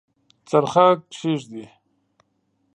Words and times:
څرخه 0.49 0.87
کښیږدي 1.09 1.65